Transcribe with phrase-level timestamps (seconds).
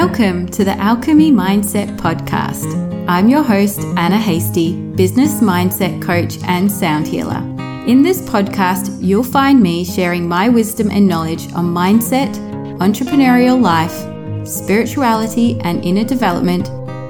[0.00, 2.72] Welcome to the Alchemy Mindset Podcast.
[3.08, 7.38] I'm your host, Anna Hastie, business mindset coach and sound healer.
[7.84, 12.32] In this podcast, you'll find me sharing my wisdom and knowledge on mindset,
[12.78, 16.68] entrepreneurial life, spirituality and inner development,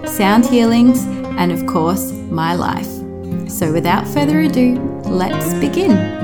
[0.09, 1.05] sound healings,
[1.36, 2.89] and of course, my life.
[3.50, 6.18] So without further ado, let's begin.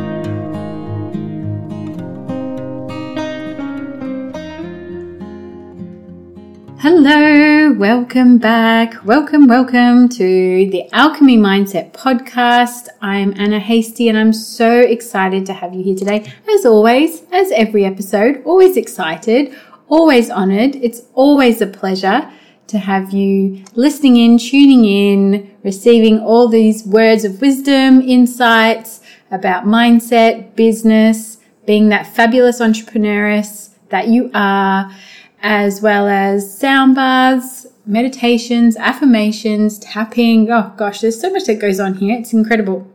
[6.87, 9.03] Hello, welcome back.
[9.07, 12.89] Welcome, welcome to the Alchemy Mindset podcast.
[13.01, 16.31] I'm Anna Hastie and I'm so excited to have you here today.
[16.53, 19.57] As always, as every episode, always excited,
[19.89, 20.77] always honored.
[20.77, 22.31] It's always a pleasure
[22.67, 29.65] to have you listening in, tuning in, receiving all these words of wisdom, insights about
[29.65, 34.95] mindset, business, being that fabulous entrepreneuress that you are
[35.45, 40.51] as well as sound baths, meditations, affirmations, tapping.
[40.51, 42.19] Oh gosh, there's so much that goes on here.
[42.19, 42.91] It's incredible.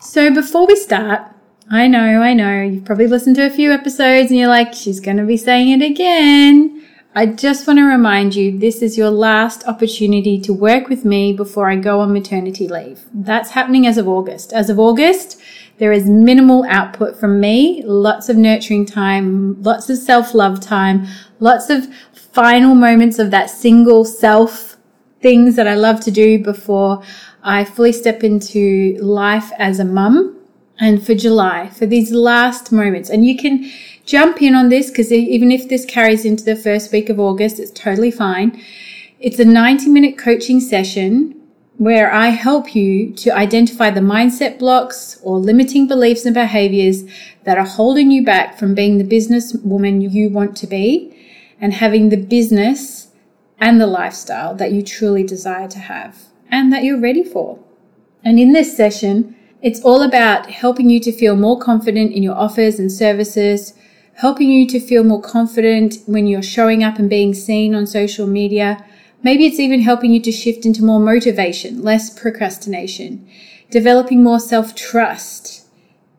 [0.00, 1.20] So before we start,
[1.70, 5.00] I know, I know, you've probably listened to a few episodes and you're like, she's
[5.00, 6.82] going to be saying it again.
[7.14, 11.34] I just want to remind you this is your last opportunity to work with me
[11.34, 13.04] before I go on maternity leave.
[13.12, 14.54] That's happening as of August.
[14.54, 15.38] As of August,
[15.82, 21.08] there is minimal output from me, lots of nurturing time, lots of self love time,
[21.40, 24.76] lots of final moments of that single self
[25.20, 27.02] things that I love to do before
[27.42, 30.38] I fully step into life as a mum.
[30.78, 33.68] And for July, for these last moments, and you can
[34.04, 37.58] jump in on this because even if this carries into the first week of August,
[37.58, 38.62] it's totally fine.
[39.18, 41.41] It's a 90 minute coaching session
[41.82, 47.02] where I help you to identify the mindset blocks or limiting beliefs and behaviors
[47.42, 51.12] that are holding you back from being the business woman you want to be
[51.60, 53.08] and having the business
[53.58, 57.58] and the lifestyle that you truly desire to have and that you're ready for.
[58.22, 62.36] And in this session, it's all about helping you to feel more confident in your
[62.36, 63.74] offers and services,
[64.14, 68.28] helping you to feel more confident when you're showing up and being seen on social
[68.28, 68.84] media.
[69.24, 73.28] Maybe it's even helping you to shift into more motivation, less procrastination,
[73.70, 75.66] developing more self trust,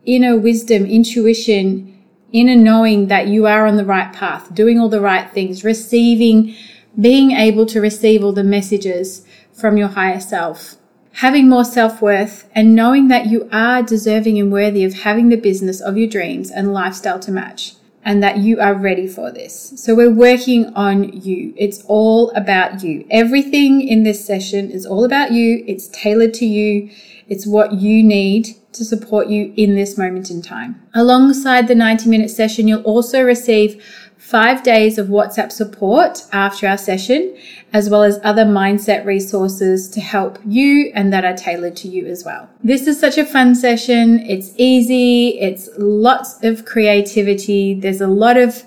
[0.06, 5.02] inner wisdom, intuition, inner knowing that you are on the right path, doing all the
[5.02, 6.56] right things, receiving,
[7.00, 10.76] being able to receive all the messages from your higher self,
[11.14, 15.36] having more self worth, and knowing that you are deserving and worthy of having the
[15.36, 17.74] business of your dreams and lifestyle to match.
[18.06, 19.74] And that you are ready for this.
[19.78, 21.54] So we're working on you.
[21.58, 23.08] It's all about you.
[23.10, 25.64] Everything in this session is all about you.
[25.68, 26.90] It's tailored to you.
[27.30, 30.82] It's what you need to support you in this moment in time.
[30.94, 33.84] Alongside the 90 minute session, you'll also receive
[34.24, 37.38] five days of WhatsApp support after our session,
[37.74, 42.08] as well as other mindset resources to help you and that are tailored to you
[42.08, 42.50] as well.
[42.64, 44.20] This is such a fun session.
[44.22, 45.40] It's easy.
[45.40, 47.74] It's lots of creativity.
[47.74, 48.64] There's a lot of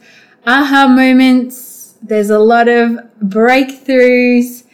[0.47, 1.95] aha moments.
[2.03, 4.65] There's a lot of breakthroughs.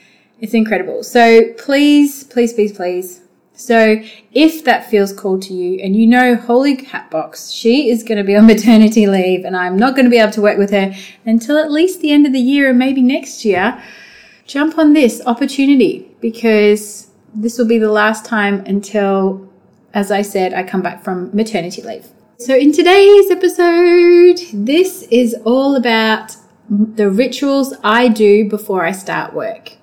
[0.41, 1.05] It's incredible.
[1.05, 3.22] So please, please, please, please
[3.65, 4.03] so
[4.33, 8.25] if that feels cool to you and you know, holy catbox, she is going to
[8.25, 10.93] be on maternity leave and I'm not going to be able to work with her
[11.25, 13.81] until at least the end of the year and maybe next year,
[14.47, 19.49] jump on this opportunity because this will be the last time until,
[19.95, 22.09] as I said, I come back from maternity leave.
[22.39, 26.37] So in today's episode, this is all about
[26.69, 29.77] the rituals I do before I start work.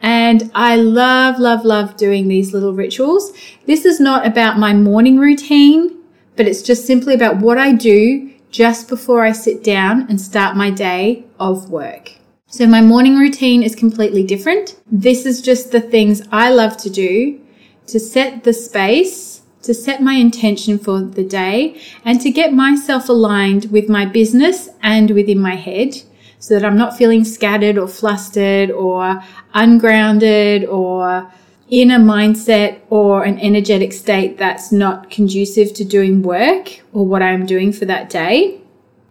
[0.00, 3.32] And I love, love, love doing these little rituals.
[3.66, 5.98] This is not about my morning routine,
[6.36, 10.56] but it's just simply about what I do just before I sit down and start
[10.56, 12.12] my day of work.
[12.46, 14.80] So my morning routine is completely different.
[14.90, 17.40] This is just the things I love to do
[17.86, 23.08] to set the space, to set my intention for the day and to get myself
[23.08, 26.02] aligned with my business and within my head
[26.40, 29.22] so that I'm not feeling scattered or flustered or
[29.54, 31.30] ungrounded or
[31.68, 37.22] in a mindset or an energetic state that's not conducive to doing work or what
[37.22, 38.60] I'm doing for that day.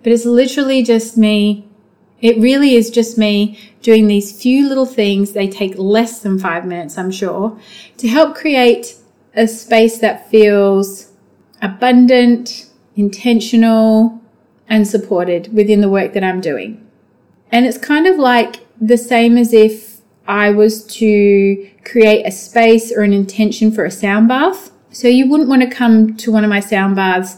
[0.03, 1.67] But it's literally just me.
[2.19, 5.31] It really is just me doing these few little things.
[5.31, 7.57] They take less than five minutes, I'm sure,
[7.97, 8.95] to help create
[9.35, 11.13] a space that feels
[11.61, 14.19] abundant, intentional,
[14.67, 16.88] and supported within the work that I'm doing.
[17.51, 22.91] And it's kind of like the same as if I was to create a space
[22.91, 24.71] or an intention for a sound bath.
[24.91, 27.37] So you wouldn't want to come to one of my sound baths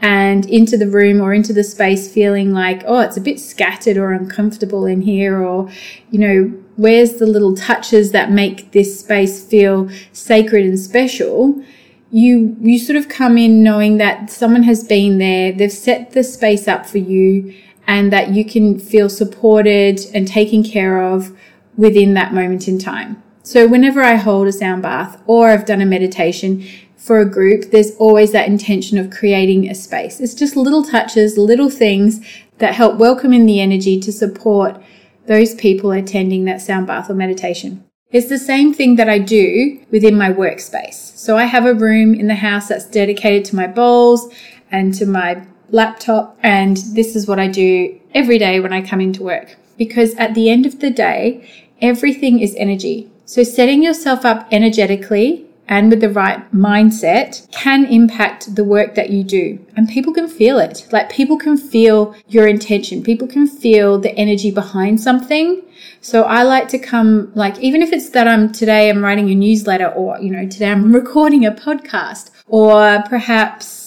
[0.00, 3.96] and into the room or into the space feeling like, oh, it's a bit scattered
[3.96, 5.70] or uncomfortable in here, or,
[6.10, 11.62] you know, where's the little touches that make this space feel sacred and special?
[12.10, 16.24] You, you sort of come in knowing that someone has been there, they've set the
[16.24, 17.54] space up for you,
[17.86, 21.36] and that you can feel supported and taken care of
[21.76, 23.22] within that moment in time.
[23.42, 26.64] So whenever I hold a sound bath or I've done a meditation,
[27.02, 30.20] for a group, there's always that intention of creating a space.
[30.20, 32.24] It's just little touches, little things
[32.58, 34.80] that help welcome in the energy to support
[35.26, 37.84] those people attending that sound bath or meditation.
[38.12, 41.16] It's the same thing that I do within my workspace.
[41.16, 44.32] So I have a room in the house that's dedicated to my bowls
[44.70, 46.38] and to my laptop.
[46.42, 49.56] And this is what I do every day when I come into work.
[49.76, 51.48] Because at the end of the day,
[51.80, 53.10] everything is energy.
[53.24, 59.10] So setting yourself up energetically and with the right mindset can impact the work that
[59.10, 59.64] you do.
[59.76, 60.86] And people can feel it.
[60.92, 63.02] Like people can feel your intention.
[63.02, 65.62] People can feel the energy behind something.
[66.00, 69.34] So I like to come, like, even if it's that I'm today I'm writing a
[69.34, 73.81] newsletter or, you know, today I'm recording a podcast or perhaps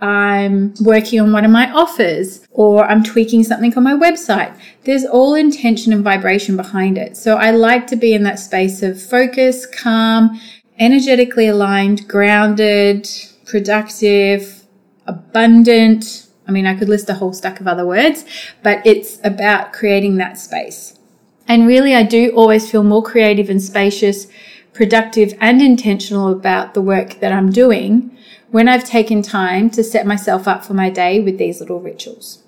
[0.00, 4.56] I'm working on one of my offers or I'm tweaking something on my website.
[4.84, 7.16] There's all intention and vibration behind it.
[7.16, 10.38] So I like to be in that space of focus, calm,
[10.78, 13.08] energetically aligned, grounded,
[13.46, 14.64] productive,
[15.06, 16.26] abundant.
[16.46, 18.24] I mean, I could list a whole stack of other words,
[18.62, 20.98] but it's about creating that space.
[21.46, 24.26] And really, I do always feel more creative and spacious,
[24.72, 28.16] productive and intentional about the work that I'm doing
[28.54, 32.44] when I've taken time to set myself up for my day with these little rituals.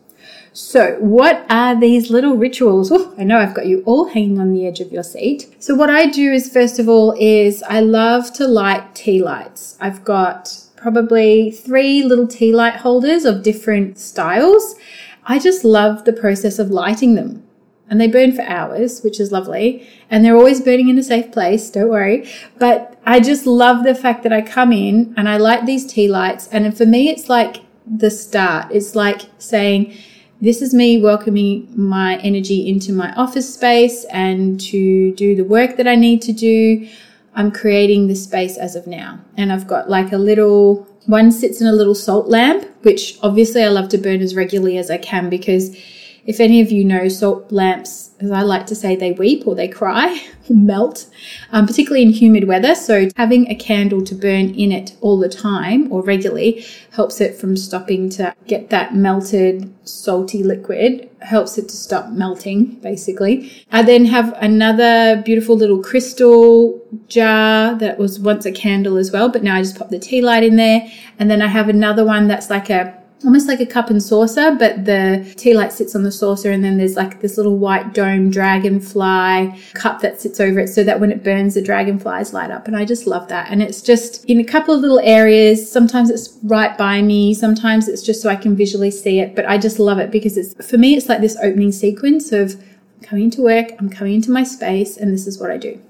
[0.52, 2.92] So, what are these little rituals?
[2.92, 5.52] Oh, I know I've got you all hanging on the edge of your seat.
[5.58, 9.76] So, what I do is first of all is I love to light tea lights.
[9.80, 14.76] I've got probably three little tea light holders of different styles.
[15.24, 17.42] I just love the process of lighting them.
[17.88, 19.88] And they burn for hours, which is lovely.
[20.10, 22.28] And they're always burning in a safe place, don't worry.
[22.58, 26.08] But I just love the fact that I come in and I light these tea
[26.08, 26.48] lights.
[26.48, 28.72] And for me, it's like the start.
[28.72, 29.96] It's like saying,
[30.40, 35.76] this is me welcoming my energy into my office space and to do the work
[35.76, 36.88] that I need to do.
[37.34, 39.20] I'm creating the space as of now.
[39.36, 43.62] And I've got like a little, one sits in a little salt lamp, which obviously
[43.62, 45.76] I love to burn as regularly as I can because
[46.26, 49.54] if any of you know salt lamps, as I like to say, they weep or
[49.54, 50.20] they cry
[50.50, 51.06] or melt,
[51.52, 52.74] um, particularly in humid weather.
[52.74, 57.36] So having a candle to burn in it all the time or regularly helps it
[57.36, 63.64] from stopping to get that melted salty liquid, helps it to stop melting basically.
[63.70, 69.28] I then have another beautiful little crystal jar that was once a candle as well,
[69.28, 70.90] but now I just pop the tea light in there.
[71.18, 74.54] And then I have another one that's like a almost like a cup and saucer,
[74.58, 77.94] but the tea light sits on the saucer and then there's like this little white
[77.94, 82.50] dome dragonfly cup that sits over it so that when it burns, the dragonflies light
[82.50, 82.66] up.
[82.66, 83.50] And I just love that.
[83.50, 85.70] And it's just in a couple of little areas.
[85.70, 87.34] Sometimes it's right by me.
[87.34, 89.34] Sometimes it's just so I can visually see it.
[89.34, 92.62] But I just love it because it's, for me, it's like this opening sequence of
[93.02, 95.80] coming to work, I'm coming into my space, and this is what I do.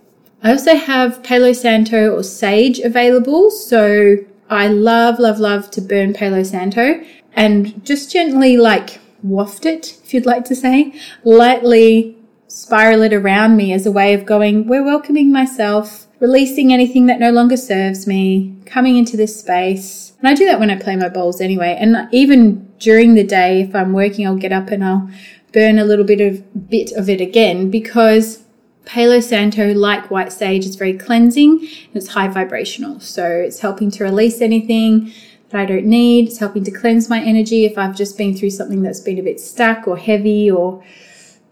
[0.42, 3.50] I also have Palo Santo or Sage available.
[3.50, 4.16] So
[4.48, 7.02] I love, love, love to burn Palo Santo
[7.34, 12.16] and just gently like waft it, if you'd like to say, lightly
[12.48, 17.20] spiral it around me as a way of going, we're welcoming myself, releasing anything that
[17.20, 20.14] no longer serves me, coming into this space.
[20.18, 21.76] And I do that when I play my bowls anyway.
[21.78, 25.10] And even during the day, if I'm working, I'll get up and I'll
[25.52, 28.42] burn a little bit of bit of it again because
[28.86, 33.00] Palo Santo, like white sage, is very cleansing and it's high vibrational.
[33.00, 35.12] So it's helping to release anything
[35.50, 36.28] that I don't need.
[36.28, 39.22] It's helping to cleanse my energy if I've just been through something that's been a
[39.22, 40.82] bit stuck or heavy or,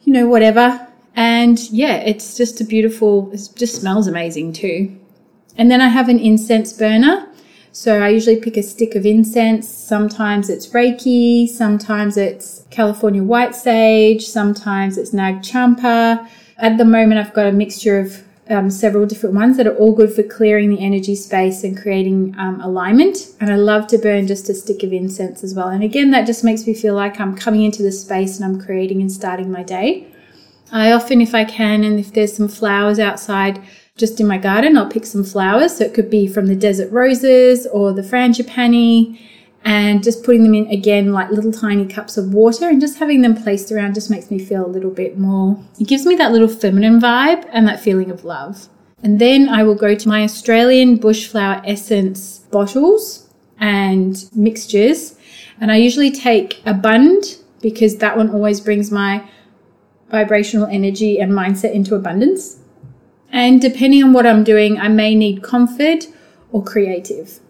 [0.04, 0.88] you know, whatever.
[1.16, 4.96] And yeah, it's just a beautiful, it just smells amazing too.
[5.56, 7.28] And then I have an incense burner.
[7.72, 9.68] So I usually pick a stick of incense.
[9.68, 16.28] Sometimes it's Reiki, sometimes it's California white sage, sometimes it's Nag Champa.
[16.58, 19.94] At the moment, I've got a mixture of um, several different ones that are all
[19.94, 23.34] good for clearing the energy space and creating um, alignment.
[23.40, 25.68] And I love to burn just a stick of incense as well.
[25.68, 28.60] And again, that just makes me feel like I'm coming into the space and I'm
[28.60, 30.06] creating and starting my day.
[30.70, 33.62] I often, if I can, and if there's some flowers outside
[33.96, 35.76] just in my garden, I'll pick some flowers.
[35.78, 39.18] So it could be from the desert roses or the frangipani
[39.64, 43.22] and just putting them in again like little tiny cups of water and just having
[43.22, 46.32] them placed around just makes me feel a little bit more it gives me that
[46.32, 48.68] little feminine vibe and that feeling of love
[49.02, 53.28] and then I will go to my Australian bushflower essence bottles
[53.58, 55.16] and mixtures
[55.60, 59.28] And I usually take Abund because that one always brings my
[60.10, 62.58] vibrational energy and mindset into abundance.
[63.30, 66.06] And depending on what I'm doing, I may need comfort
[66.52, 67.40] or creative.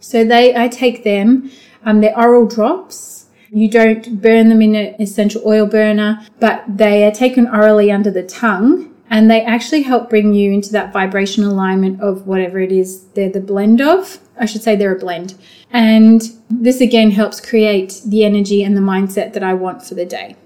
[0.00, 1.50] So they, I take them.
[1.84, 3.26] Um, they're oral drops.
[3.50, 8.10] You don't burn them in an essential oil burner, but they are taken orally under
[8.10, 12.72] the tongue and they actually help bring you into that vibrational alignment of whatever it
[12.72, 14.18] is they're the blend of.
[14.38, 15.34] I should say they're a blend.
[15.70, 20.04] And this again helps create the energy and the mindset that I want for the
[20.04, 20.36] day.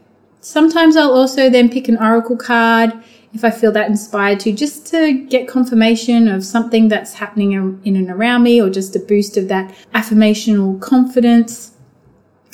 [0.41, 2.93] Sometimes I'll also then pick an oracle card
[3.35, 7.97] if I feel that inspired to, just to get confirmation of something that's happening in
[7.97, 11.73] and around me, or just a boost of that affirmational confidence.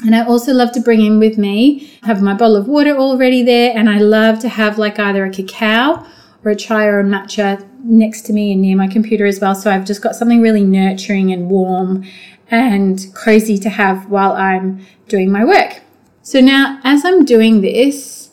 [0.05, 3.43] And I also love to bring in with me, have my bottle of water already
[3.43, 6.07] there, and I love to have like either a cacao
[6.45, 9.57] or a chai or a matcha next to me and near my computer as well.
[9.57, 12.05] So I've just got something really nurturing and warm
[12.51, 15.83] and cozy to have while I'm doing my work.
[16.23, 18.28] So now, as I'm doing this,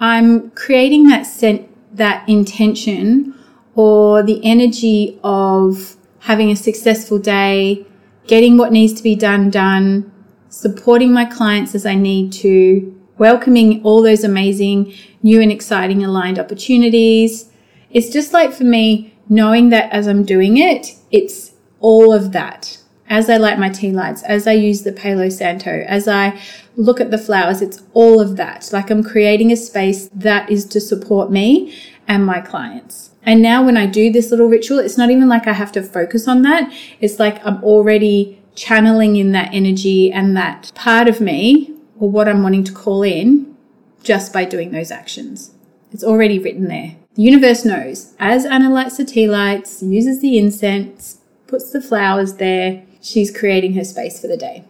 [0.00, 3.34] I'm creating that scent, that intention
[3.74, 7.86] or the energy of having a successful day,
[8.26, 10.12] getting what needs to be done done,
[10.48, 16.38] supporting my clients as I need to, welcoming all those amazing new and exciting aligned
[16.38, 17.50] opportunities.
[17.90, 22.78] It's just like for me, knowing that as I'm doing it, it's all of that
[23.08, 26.40] as I light my tea lights, as I use the Palo Santo, as I
[26.76, 28.70] look at the flowers, it's all of that.
[28.72, 31.76] Like I'm creating a space that is to support me
[32.08, 33.10] and my clients.
[33.22, 35.82] And now when I do this little ritual, it's not even like I have to
[35.82, 36.72] focus on that.
[37.00, 42.28] It's like I'm already channeling in that energy and that part of me or what
[42.28, 43.56] I'm wanting to call in
[44.02, 45.52] just by doing those actions.
[45.90, 46.96] It's already written there.
[47.14, 52.34] The universe knows as Anna lights the tea lights, uses the incense, puts the flowers
[52.34, 54.64] there, she's creating her space for the day.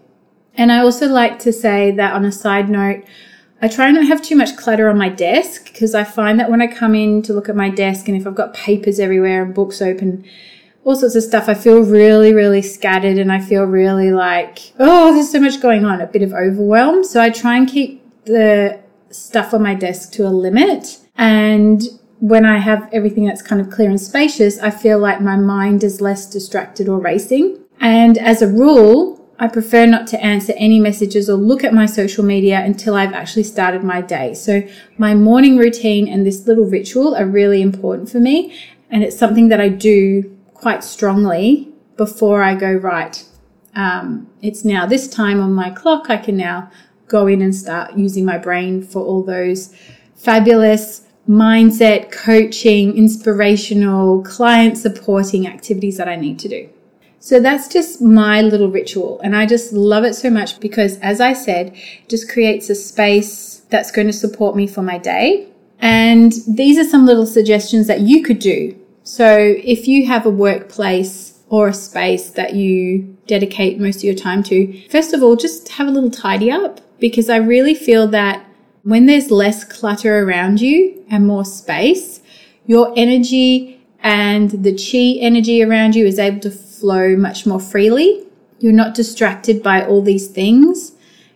[0.56, 3.04] And I also like to say that on a side note,
[3.62, 6.60] I try not have too much clutter on my desk because I find that when
[6.60, 9.54] I come in to look at my desk and if I've got papers everywhere and
[9.54, 10.24] books open,
[10.84, 15.14] all sorts of stuff, I feel really, really scattered and I feel really like, oh,
[15.14, 17.04] there's so much going on, a bit of overwhelm.
[17.04, 20.98] So I try and keep the stuff on my desk to a limit.
[21.16, 21.82] And
[22.20, 25.84] when I have everything that's kind of clear and spacious, I feel like my mind
[25.84, 27.63] is less distracted or racing.
[27.84, 31.84] And as a rule, I prefer not to answer any messages or look at my
[31.84, 34.32] social media until I've actually started my day.
[34.32, 34.62] So
[34.96, 38.58] my morning routine and this little ritual are really important for me.
[38.90, 43.22] And it's something that I do quite strongly before I go right.
[43.76, 46.08] Um, it's now this time on my clock.
[46.08, 46.70] I can now
[47.06, 49.76] go in and start using my brain for all those
[50.14, 56.70] fabulous mindset, coaching, inspirational, client supporting activities that I need to do.
[57.24, 59.18] So that's just my little ritual.
[59.20, 62.74] And I just love it so much because, as I said, it just creates a
[62.74, 65.48] space that's going to support me for my day.
[65.78, 68.78] And these are some little suggestions that you could do.
[69.04, 74.14] So if you have a workplace or a space that you dedicate most of your
[74.14, 78.06] time to, first of all, just have a little tidy up because I really feel
[78.08, 78.44] that
[78.82, 82.20] when there's less clutter around you and more space,
[82.66, 86.50] your energy and the chi energy around you is able to
[86.84, 88.26] flow much more freely.
[88.58, 90.92] You're not distracted by all these things.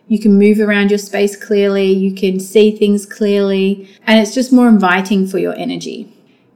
[0.07, 1.91] You can move around your space clearly.
[1.91, 5.97] You can see things clearly and it's just more inviting for your energy.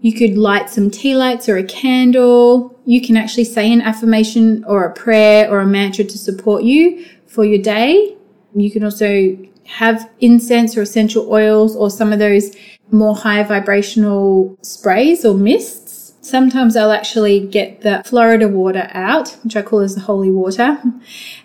[0.01, 2.79] You could light some tea lights or a candle.
[2.85, 7.03] You can actually say an affirmation or a prayer or a mantra to support you
[7.25, 8.15] for your day.
[8.53, 9.35] You can also
[9.65, 12.55] have incense or essential oils or some of those
[12.91, 15.82] more high vibrational sprays or mists
[16.23, 20.81] Sometimes I'll actually get the Florida water out, which I call as the holy water.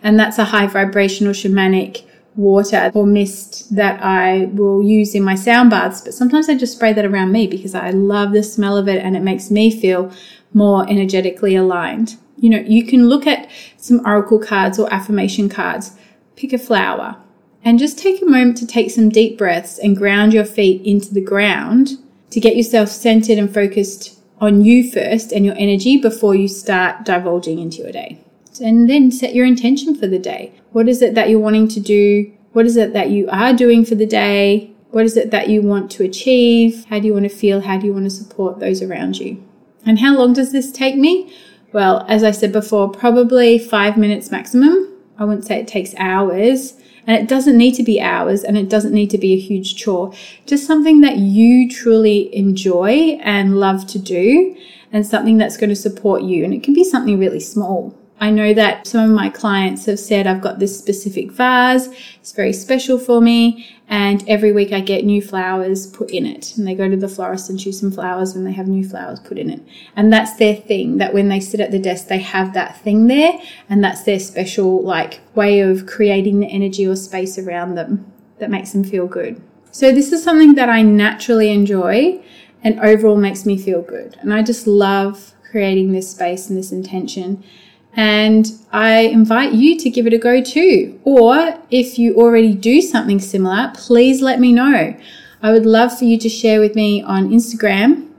[0.05, 2.05] And that's a high vibrational shamanic
[2.37, 6.01] water or mist that I will use in my sound baths.
[6.01, 9.05] But sometimes I just spray that around me because I love the smell of it
[9.05, 10.13] and it makes me feel
[10.55, 12.17] more energetically aligned.
[12.37, 15.97] You know, you can look at some oracle cards or affirmation cards,
[16.37, 17.17] pick a flower
[17.65, 21.13] and just take a moment to take some deep breaths and ground your feet into
[21.13, 21.99] the ground
[22.31, 27.05] to get yourself centered and focused on you first and your energy before you start
[27.05, 28.21] divulging into your day.
[28.61, 30.53] And then set your intention for the day.
[30.73, 32.33] What is it that you're wanting to do?
[32.53, 34.73] What is it that you are doing for the day?
[34.91, 36.85] What is it that you want to achieve?
[36.87, 37.61] How do you want to feel?
[37.61, 39.45] How do you want to support those around you?
[39.85, 41.33] And how long does this take me?
[41.73, 44.93] Well, as I said before, probably five minutes maximum.
[45.19, 46.75] I wouldn't say it takes hours.
[47.09, 49.77] And it doesn't need to be hours and it doesn't need to be a huge
[49.77, 50.13] chore.
[50.45, 54.55] Just something that you truly enjoy and love to do
[54.93, 56.45] and something that's going to support you.
[56.45, 57.98] And it can be something really small.
[58.21, 61.89] I know that some of my clients have said I've got this specific vase,
[62.21, 66.57] it's very special for me, and every week I get new flowers put in it.
[66.57, 69.21] And they go to the florist and choose some flowers when they have new flowers
[69.21, 69.63] put in it.
[69.95, 73.07] And that's their thing, that when they sit at the desk, they have that thing
[73.07, 78.13] there, and that's their special, like, way of creating the energy or space around them
[78.39, 79.41] that makes them feel good.
[79.71, 82.23] So, this is something that I naturally enjoy
[82.65, 84.17] and overall makes me feel good.
[84.21, 87.45] And I just love creating this space and this intention.
[87.95, 91.01] And I invite you to give it a go too.
[91.05, 94.97] Or if you already do something similar, please let me know.
[95.43, 98.11] I would love for you to share with me on Instagram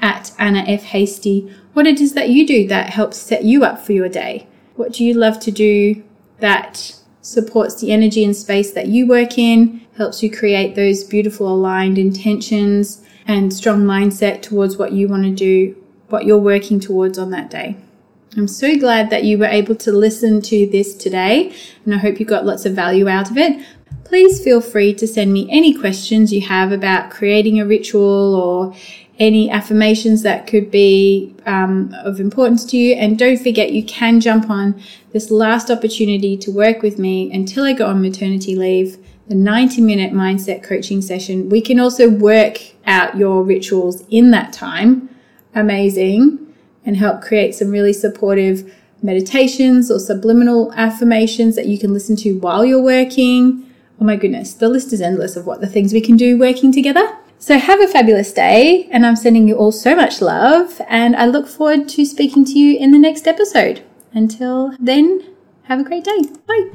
[0.00, 0.84] at Anna F.
[0.84, 4.46] Hastie what it is that you do that helps set you up for your day.
[4.76, 6.02] What do you love to do
[6.38, 11.48] that supports the energy and space that you work in, helps you create those beautiful
[11.48, 15.74] aligned intentions and strong mindset towards what you want to do,
[16.08, 17.76] what you're working towards on that day.
[18.36, 22.18] I'm so glad that you were able to listen to this today, and I hope
[22.18, 23.64] you got lots of value out of it.
[24.02, 28.74] Please feel free to send me any questions you have about creating a ritual or
[29.20, 32.94] any affirmations that could be um, of importance to you.
[32.94, 37.62] And don't forget, you can jump on this last opportunity to work with me until
[37.62, 38.98] I go on maternity leave,
[39.28, 41.48] the 90 minute mindset coaching session.
[41.48, 45.08] We can also work out your rituals in that time.
[45.54, 46.43] Amazing
[46.84, 52.38] and help create some really supportive meditations or subliminal affirmations that you can listen to
[52.38, 53.70] while you're working.
[54.00, 56.72] Oh my goodness, the list is endless of what the things we can do working
[56.72, 57.16] together.
[57.38, 61.26] So have a fabulous day, and I'm sending you all so much love, and I
[61.26, 63.82] look forward to speaking to you in the next episode.
[64.12, 65.22] Until then,
[65.64, 66.22] have a great day.
[66.46, 66.70] Bye.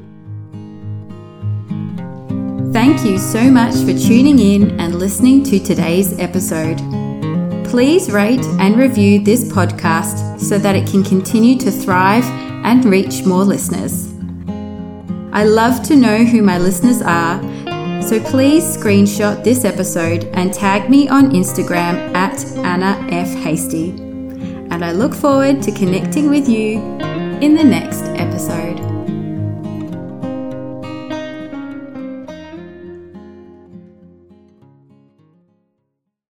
[2.72, 7.09] Thank you so much for tuning in and listening to today's episode.
[7.70, 12.26] Please rate and review this podcast so that it can continue to thrive
[12.66, 14.12] and reach more listeners.
[15.32, 17.40] I love to know who my listeners are,
[18.02, 23.30] so please screenshot this episode and tag me on Instagram at Anna F.
[23.44, 23.92] Hastie.
[23.92, 26.80] And I look forward to connecting with you
[27.40, 28.89] in the next episode.